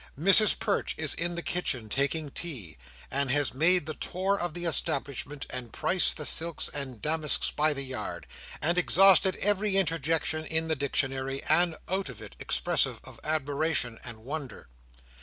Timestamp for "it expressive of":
12.19-13.19